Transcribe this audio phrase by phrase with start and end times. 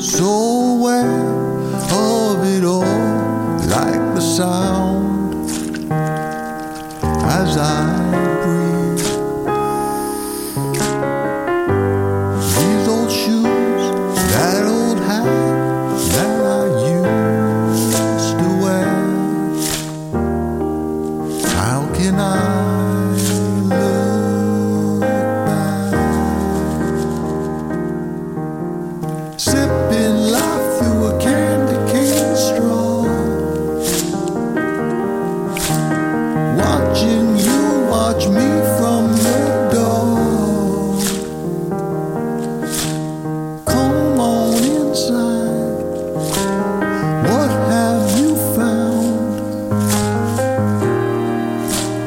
[0.00, 1.28] So aware
[1.90, 2.82] of it all,
[3.66, 5.50] like the sound
[5.90, 7.84] as I
[8.44, 9.02] breathe.
[12.54, 13.82] These old shoes,
[14.32, 15.24] that old hat
[16.12, 16.64] that I
[17.72, 18.88] used to wear.
[21.56, 22.87] How can I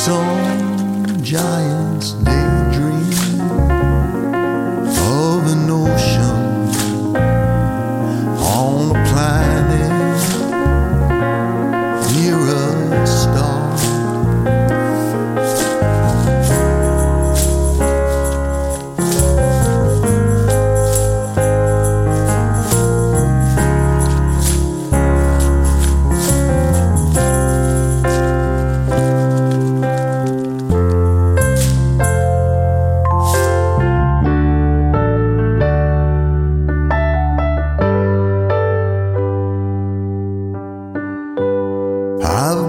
[0.00, 2.49] some giant's daydream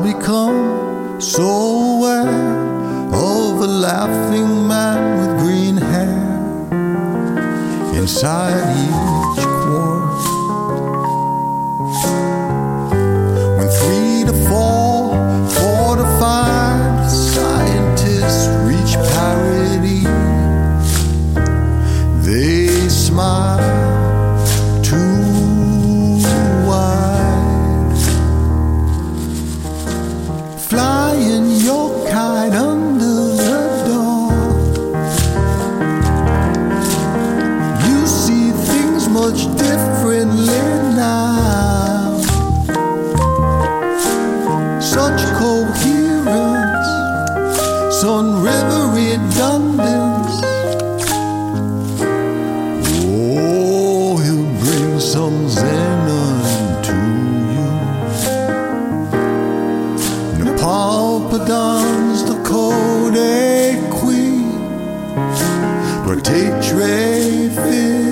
[0.04, 1.44] become so
[1.96, 2.28] aware
[3.14, 6.18] of a laughing man with green hair
[7.94, 9.41] inside each
[30.72, 34.32] Flying your kite under the door.
[37.86, 40.62] You see things much differently
[40.96, 41.61] now.
[61.32, 64.52] Nepalpadons, the Kodak Queen,
[66.04, 68.11] Protetre Fission.